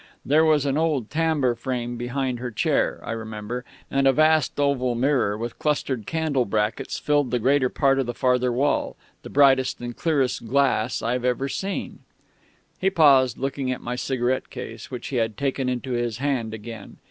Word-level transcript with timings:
There 0.25 0.43
was 0.43 0.65
an 0.65 0.79
old 0.79 1.11
tambour 1.11 1.53
frame 1.53 1.95
behind 1.95 2.39
her 2.39 2.49
chair, 2.49 2.99
I 3.03 3.11
remember, 3.11 3.63
and 3.91 4.07
a 4.07 4.11
vast 4.13 4.59
oval 4.59 4.95
mirror 4.95 5.37
with 5.37 5.59
clustered 5.59 6.07
candle 6.07 6.45
brackets 6.45 6.97
filled 6.97 7.29
the 7.29 7.37
greater 7.37 7.69
part 7.69 7.99
of 7.99 8.07
the 8.07 8.15
farther 8.15 8.51
wall, 8.51 8.95
the 9.21 9.29
brightest 9.29 9.79
and 9.79 9.95
clearest 9.95 10.47
glass 10.47 11.03
I've 11.03 11.23
ever 11.23 11.47
seen...." 11.47 11.99
He 12.79 12.89
paused, 12.89 13.37
looking 13.37 13.71
at 13.71 13.79
my 13.79 13.95
cigarette 13.95 14.49
case, 14.49 14.89
which 14.89 15.09
he 15.09 15.17
had 15.17 15.37
taken 15.37 15.69
into 15.69 15.91
his 15.91 16.17
hand 16.17 16.55
again. 16.55 16.97